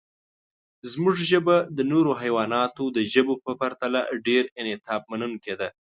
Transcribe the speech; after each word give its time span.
زموږ 0.91 1.15
ژبه 1.29 1.55
د 1.77 1.79
نورو 1.91 2.11
حیواناتو 2.21 2.83
د 2.97 2.99
ژبو 3.13 3.33
په 3.45 3.51
پرتله 3.61 4.01
ډېر 4.27 4.43
انعطافمنونکې 4.61 5.53
ده. 5.59 5.69